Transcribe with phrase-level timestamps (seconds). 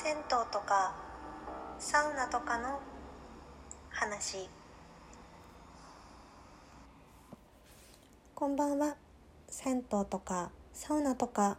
[0.00, 0.94] 銭湯とか
[1.80, 2.78] サウナとかの
[3.90, 4.48] 話。
[8.32, 8.94] こんばんは。
[9.48, 11.58] 銭湯とかサウナとか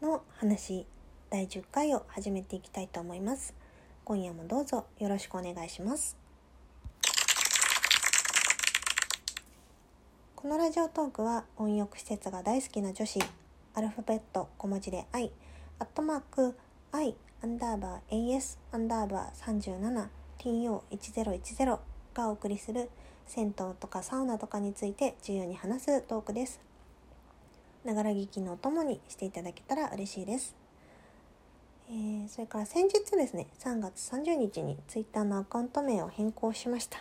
[0.00, 0.86] の話。
[1.28, 3.54] 第10回を始めていきたいと思います。
[4.04, 6.16] 今夜もどうぞよろしくお願いします。
[10.34, 13.20] このラジオトークは温浴施設が大好きな女子。
[13.74, 15.30] アルファベット小文字で I
[15.80, 16.56] アットマーク
[16.90, 21.78] I アンダーバー AS アンダーバー 37TO1010
[22.14, 22.88] がお送りする
[23.26, 26.60] 銭湯とかサウナとかについて自由に話すトークです。
[27.84, 30.56] ながら聞きのお供にしていただけたら嬉しいです。
[31.90, 36.98] えー、それから先日ですね3月30日に Twitter のアカウント名を変更しました。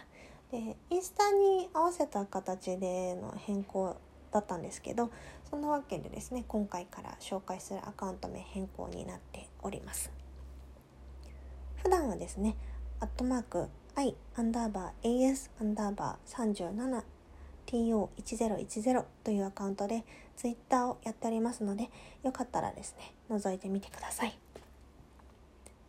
[0.52, 3.96] でインスタに合わせた形での変更
[4.32, 5.10] だったんですけど
[5.50, 10.12] そんなわけでですね今回から紹介するアカウント名変更になっております
[11.78, 12.56] 普段はですね
[13.00, 17.02] アットマーク i アンダーバー as アンダーバー
[17.68, 20.04] 37to1010 というアカウントで
[20.36, 21.90] Twitter をやっておりますので
[22.24, 24.38] よかったらですね覗いてみてください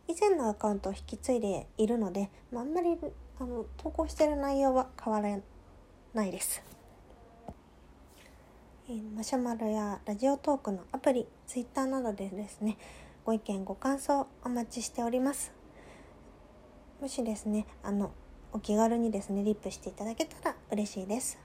[0.06, 2.96] 以前のアカウントを引き継いでいるので、まあ、あんまり
[3.40, 5.38] あの投稿してる内容は変わら
[6.14, 6.62] ないです。
[8.91, 12.78] え、マシュマロやラジオトークのアプリ、ツイッターなどでですね、
[13.22, 15.53] ご意見、ご感想お待ちしております。
[16.98, 18.12] もしですね、あの、
[18.50, 21.39] お気軽にですね、リップしていただけたら嬉しいです。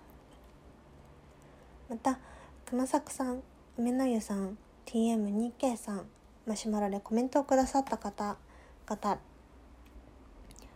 [1.89, 2.17] また、
[2.65, 3.43] 熊作さん、
[3.77, 6.05] 梅の湯さん、TM2K さん、
[6.45, 8.37] マシュマロでコメントをくださった方、
[8.85, 9.17] 方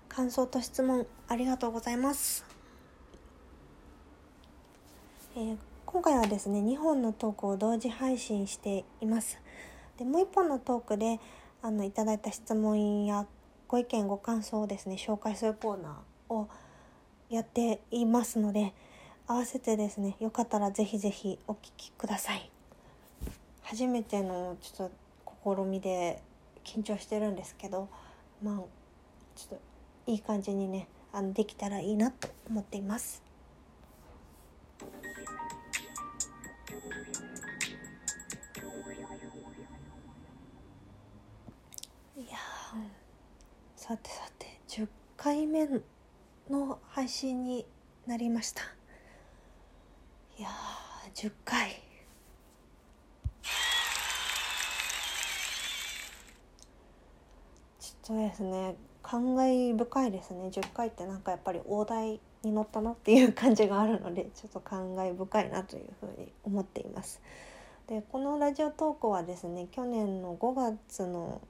[0.09, 2.43] 感想と質問ありがとうございます、
[5.37, 5.57] えー、
[5.97, 9.39] 今回はですね2本のトークを同時配信しています
[9.97, 11.19] でもう1本のトークで
[11.63, 13.25] あのいただいた質問や
[13.67, 16.49] ご意見ご感想をですね紹介するコーナーを
[17.31, 18.75] やっていますので
[19.25, 22.51] 合わせてですねよかったらぜひぜひお聞きください
[23.63, 24.91] 初めてのちょっ
[25.43, 26.21] と試みで
[26.63, 27.89] 緊張してるんですけど
[28.43, 28.55] まあ
[29.35, 29.57] ちょっ
[30.05, 33.26] といい感じにねあのできたらいいなと思っています。
[42.17, 42.37] いや
[43.75, 45.69] さてさて10回目
[46.49, 47.63] の配信に
[48.07, 48.63] なりました。
[50.39, 51.79] いやー10回。
[58.01, 60.47] そうですね感慨深いですね。
[60.47, 67.21] 10回ってなんかやっぱり大台に乗ったなっていう感じがあるのでちょっと感慨深いなというふうに思っています。
[67.85, 71.41] でこのラジオ投稿はですね去年の5月の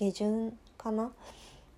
[0.00, 1.12] 下旬かな？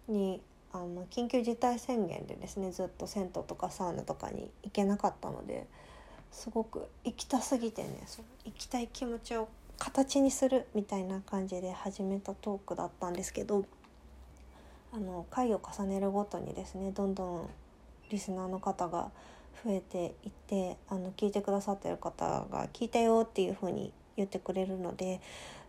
[0.06, 0.40] に
[0.72, 5.66] あの緊急事態宣言でですねずっと銭湯とかサウナとかに行けなかったので
[6.30, 13.64] すごく行きたすぎてねその行きたい気持ちを形にするみたいな感じで始めたトークだったんですけど
[14.92, 17.50] あの回を重ねるごとにですねどんどん
[18.10, 19.10] リスナーの方が
[19.64, 25.20] 増えていってあの聞いてくださってる方が「聞いたよ」っていう風に言ってくれるので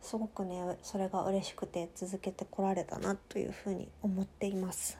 [0.01, 4.97] すごくねそれが嬉しくて続けてこられたなという風に思っています。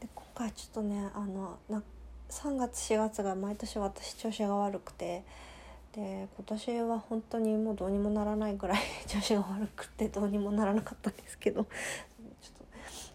[0.00, 1.82] で今回ちょっとねあのな
[2.30, 5.24] 3月4月が毎年私調子が悪くて
[5.92, 11.70] で今年は本当にもうどうにもならないぐらい 調子が悪くてどうにもならなかったんですけどちょっ
[12.58, 12.64] と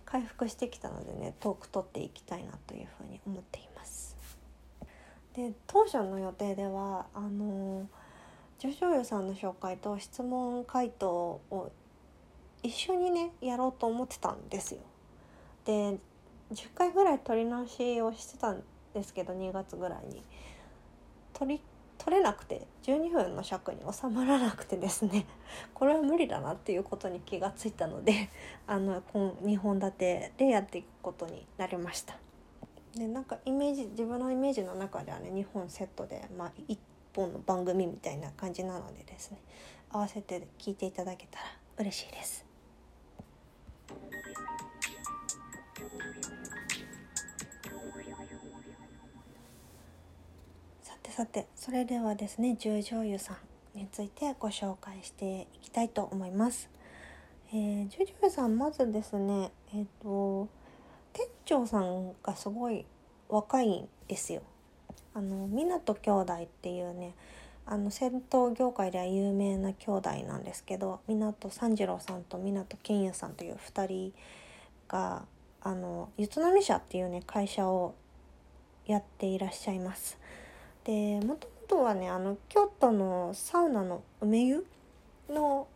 [0.05, 4.17] 回復してきたのでねトーク取っていきたいなというふうに思っています。
[5.33, 7.87] で当初の予定ではあの
[8.61, 11.71] 女子優さんの紹介と質問回答を
[12.61, 14.81] 一緒にねやろうと思ってたんですよ。
[15.65, 15.97] で
[16.53, 18.61] 10回ぐらい撮り直しをしてたん
[18.93, 20.23] ですけど2月ぐらいに
[21.33, 21.59] 撮り
[21.97, 25.25] 取れなくて12分の尺に収まらなくてですね
[25.73, 28.29] これは無理だなっていうことに気がついたので
[28.67, 32.19] あの2本立てでやっていくことになりました。
[32.93, 36.51] でなんかイメージ自分のイメージの中ではね2本セットで、まあ、
[37.13, 39.37] 本の番組みたいな感じなのでですね
[39.91, 41.45] 合わせて聞いていただけたら
[41.79, 42.45] 嬉しいです。
[50.81, 53.37] さてさてそれではですね十条湯さ
[53.75, 56.69] んについてご紹介していきたいと思います。
[57.53, 60.47] えー、十条湯さんまずですねえっ、ー、と
[61.13, 62.85] 店長さんがすごい
[63.27, 64.41] 若いんですよ。
[65.13, 67.13] あの湊兄弟っていうね
[67.65, 74.13] あの銭湯業界では有名な兄弟なんですけど湊三次郎さんと湊健佑さんという2人
[74.87, 75.23] が
[75.61, 77.93] あのゆつのみ社っていうね会社を
[78.87, 80.17] やっていらっしゃいます。
[80.83, 84.65] でもともとはねあの京都のサウナの梅湯
[85.29, 85.67] の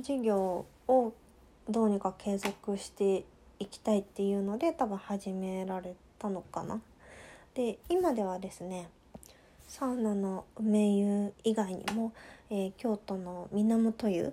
[0.00, 1.12] 事業を
[1.68, 3.24] どうにか継続して
[3.58, 6.80] いきたいっていうので多分始められたのかな。
[7.60, 8.88] で今ではですね
[9.68, 12.14] サウナの梅湯以外にも、
[12.48, 14.32] えー、京都の源湯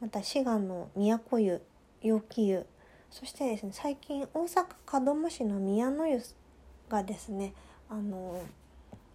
[0.00, 1.60] また滋賀の都湯
[2.00, 2.64] 陽気湯
[3.10, 6.20] そしてですね最近大阪門真市の宮の湯
[6.88, 7.54] がですね
[7.90, 8.40] あの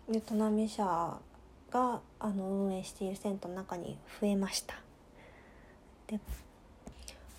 [0.09, 0.83] ベトナム社
[1.71, 4.75] があの運営している銭湯の中に増えました。
[6.07, 6.19] で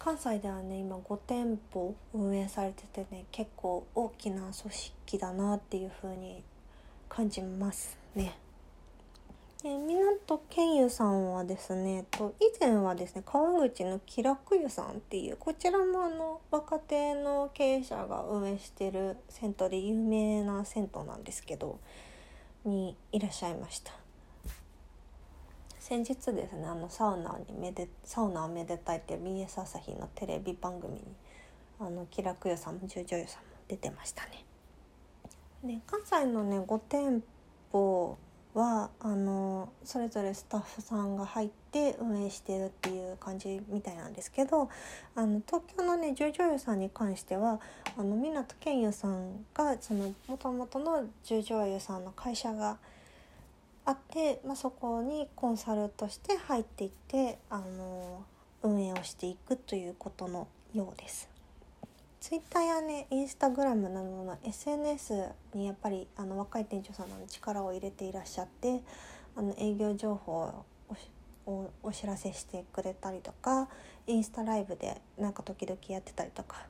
[0.04, 6.44] 関西ではね今5店舗運営されててね結構大きな組織だなっていう風に
[7.08, 8.36] 感じますね。
[9.62, 10.18] で湊
[10.50, 21.78] 健佑さんはですねと以前はですね川口の気楽湯さんっていうこちらもあの若手の経営者が運営してる銭湯で有名な銭湯なんですけど
[22.66, 24.03] にいらっしゃいました
[25.86, 31.02] 先日ですねあのサウナにめでサウナをめでたいっていう BS 朝日のテレビ番組に
[31.78, 34.46] あの気楽湯さんも十女湯さんも出てましたね。
[35.62, 37.22] で関西のね5店
[37.70, 38.16] 舗
[38.54, 44.70] はあのそれぞれスタッフさんが入って運営してるっていう感じみたいなんですけど
[45.14, 47.60] あの東京のね十女優さんに関しては
[47.98, 52.78] あの湊健佑さんがその元々の十女優さんの会社が
[53.86, 58.24] あって、まあ、そこにコンサルとして入っていってあの
[58.62, 61.28] 運営をしていくということのようです。
[62.20, 68.80] ツイッターやねインスタグラムなどの SNS にやっぱりあの若い店長さんの力を入れていらっしゃって
[69.36, 70.64] あの営業情報
[71.44, 73.68] をお知らせしてくれたりとか
[74.06, 76.66] インスタライブでなんか時々やってたりとか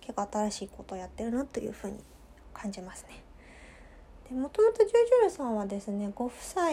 [0.00, 1.98] 結構新しいことをやってるなというふうに
[2.52, 3.23] 感じますね。
[4.28, 6.70] でもともとジュジュルさんはですねご夫妻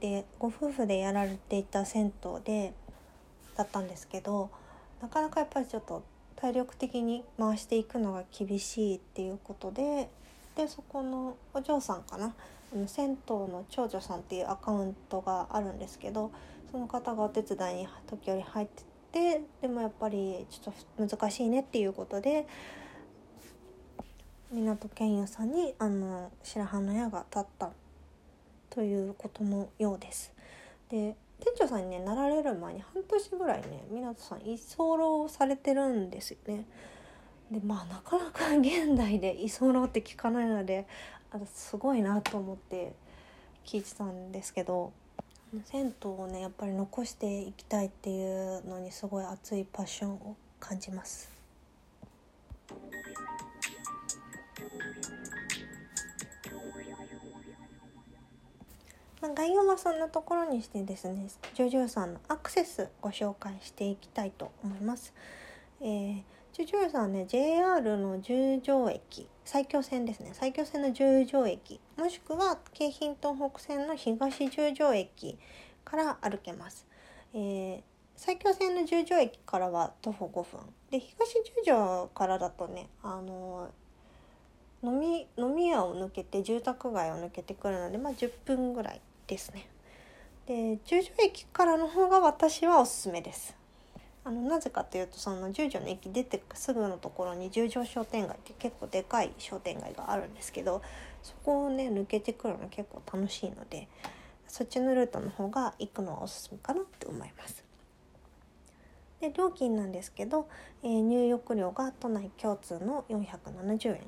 [0.00, 2.72] でご夫婦でやられていた銭湯で
[3.56, 4.50] だったんですけど
[5.00, 6.02] なかなかやっぱりちょっと
[6.36, 10.08] 体力的に回していくのが厳しいっていうことで
[10.56, 12.34] でそこのお嬢さんかな
[12.86, 16.32] 銭湯の長女さんっていうアカウントがあるんですけど
[16.70, 18.82] その方がお手伝いに時折入って
[19.12, 20.74] てでもやっぱりちょっ
[21.08, 22.46] と難しいねっていうことで
[24.54, 27.70] 湊健也さんにあの白羽の矢が立った
[28.70, 30.32] ということのようです。
[30.88, 36.66] で店長さんにねなられる前に半年ぐらいね湊さん居候されてるんですよね。
[37.50, 40.86] でまあなかなか現代で居候って聞かないので
[41.32, 42.94] あすごいなと思って
[43.64, 44.92] 聞いてたんですけど
[45.64, 51.30] 銭湯をねやっぱり残していきたいっていうのにすごい熱いパッションを感じます。
[59.24, 65.14] まあ、概要はそんなところにしてですねジョジョさんのアクセスご紹介していきたいと思います。
[65.80, 66.22] えー、
[66.52, 75.38] ジョジョさんはね JR の十条駅埼京線ですね埼京線の十条駅もしくは京浜東北線の東十条駅
[75.86, 76.86] から歩けます。
[77.32, 77.80] えー
[78.16, 83.70] 埼京線の十条駅からは徒歩5分で東十条からだとねあの
[84.84, 89.68] 飲み飲み屋を抜けて住宅街を抜けてくるので、まあ、10分ぐらいですね。
[90.46, 93.56] で十条駅からの方が私はおすすめです。
[94.26, 100.80] あのなぜかというとその十条の駅出てすぐのところに十条商店街って結構でかい商店街があるんですけど
[101.22, 103.86] そこをね抜けてくるの結構楽しいので
[104.48, 107.62] そっちのルートの方が行くのはおすすめかなって思います。
[109.20, 110.48] で料金なんですけど、
[110.82, 114.00] えー、入浴料が都内共通の470円。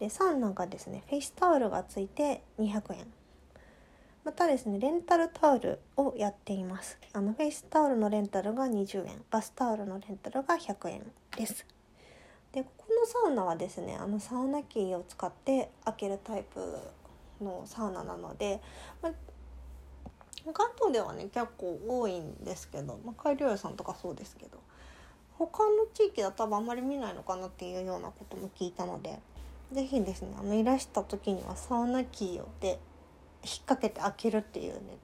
[0.00, 3.06] でサウナがですねフェイスタオルがついて200円。
[4.24, 6.98] またですねレンタルタオルをやっています。
[7.12, 9.22] あのフェイスタオルのレンタルが20円。
[9.30, 11.02] バスタオルのレンタルが100円
[11.36, 11.66] です。
[12.52, 16.78] でここのサウナはですねあのサウナキーを使って開けるタイプ
[17.42, 18.60] のサウナなので、
[19.02, 19.10] ま
[20.52, 24.58] 関東ではね結構多いんですけど、まあ、改良湯さんとかそうですけど
[25.38, 29.20] 他の地域だと多分あんまり見ないのかなっていうようなことも聞いたので
[29.72, 32.78] 是非ですねあのいらした時にはサウナキーをで
[33.44, 34.98] 引っ掛けて開けるっていうね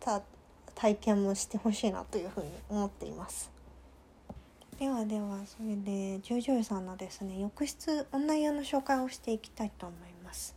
[0.75, 3.51] 体験もしてほしいなというふうに思っています。
[4.79, 10.55] ではではそれで十条湯さんのですね浴室女湯の紹介をしていきたいと思います。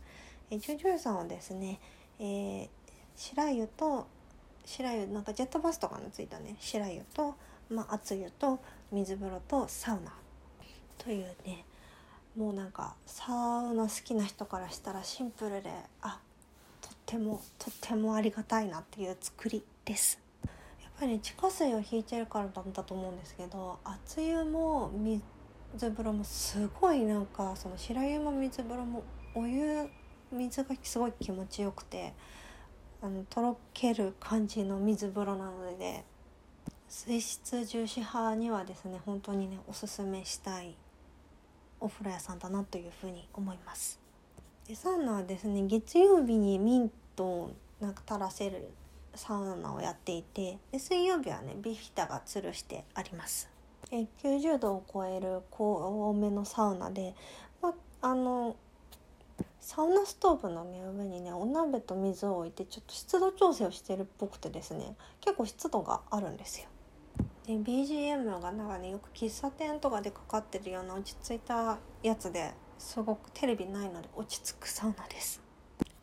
[0.50, 1.80] え十条湯さんはですね、
[2.20, 2.68] えー、
[3.16, 4.06] 白湯と
[4.64, 7.34] 白湯なんかジェットバスとかのついたね白湯と、
[7.68, 8.60] まあ、熱湯と
[8.92, 10.12] 水風呂とサウナ
[10.98, 11.64] というね
[12.36, 15.70] もうなんかサウナ好きな人からしたらシンプルで
[16.00, 16.20] あ
[17.12, 20.18] てもとってもありがたいなっていう作りです。
[20.82, 29.02] やっぱり地下水を引いてるからだと思うんですけど熱湯も水風呂もすごいなんかその白湯も水風呂も
[29.34, 29.88] お湯
[30.30, 32.14] 水がすごい気持ちよくて
[33.02, 36.04] あのとろける感じの水風呂なので
[36.88, 40.74] 水質重視派にはですね本当にねおすすめしたい
[41.80, 44.00] お風呂屋さんだなというふうに思います。
[44.68, 47.50] でサウナはですね月曜日にミントを
[47.80, 48.68] なんか垂らせる
[49.14, 53.50] サウナをやっていてで水曜日はねビフィタが吊るしてあります
[53.90, 57.14] え90度を超える高温めのサウナで、
[57.60, 58.56] まあの
[59.60, 66.66] サウナストーブの、ね、上にねお鍋と水を置いてちょっと湿度調整をしてるっぽくてですね結構湿度があるんですよ。
[67.46, 75.40] で BGM がなんかねよく喫茶店とかでかかってるような落ち着いたやつですごくテレビないので落ち着くサウナです。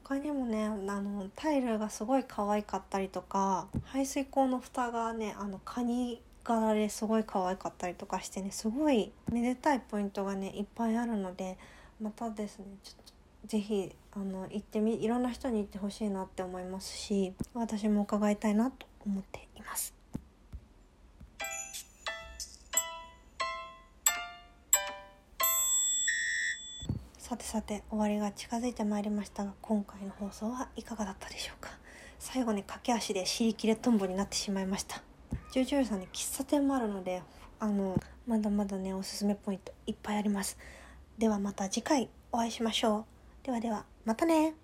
[0.10, 11.60] 他にもねあのタイルがすごい可愛かったりとか排水口の蓋がねあのカニ柄ですごい可愛かったりとかしてねすごいめでたいポイントがねいっぱいあるので
[12.02, 13.14] またですねちょっと
[13.50, 19.99] 是非あの行ってみいろんな人に行ってほしいなって思いますし私も伺いたいなと思っています。
[27.30, 31.70] さてさて終わりが近づいてまいりましたが今回の放送はいかがだったでしょうか？
[32.18, 35.04] 最後に駆け足で尻切れとんぼになってしまいました。
[35.52, 37.22] ジョジョさんね喫茶店もあるので
[37.60, 37.96] あの
[38.26, 40.58] まだまだねおすすめポイントいっぱいあります。
[41.20, 43.06] ではまた次回お会いしましょ
[43.44, 43.46] う。
[43.46, 44.56] ではではまたね